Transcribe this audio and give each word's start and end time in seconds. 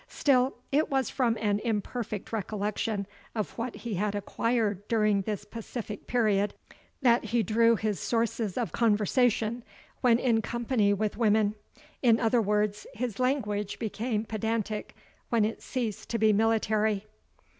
Still 0.07 0.55
it 0.71 0.89
was 0.89 1.11
from 1.11 1.37
an 1.39 1.59
imperfect 1.59 2.33
recollection 2.33 3.05
of 3.35 3.55
what 3.55 3.75
he 3.75 3.93
had 3.93 4.15
acquired 4.15 4.87
during 4.87 5.21
this 5.21 5.45
pacific 5.45 6.07
period, 6.07 6.55
that 7.03 7.25
he 7.25 7.43
drew 7.43 7.75
his 7.75 7.99
sources 7.99 8.57
of 8.57 8.71
conversation 8.71 9.63
when 9.99 10.17
in 10.17 10.41
company 10.41 10.91
with 10.91 11.17
women; 11.17 11.53
in 12.01 12.19
other 12.19 12.41
words, 12.41 12.87
his 12.95 13.19
language 13.19 13.77
became 13.77 14.25
pedantic 14.25 14.95
when 15.29 15.45
it 15.45 15.61
ceased 15.61 16.09
to 16.09 16.17
be 16.17 16.33
military. 16.33 17.05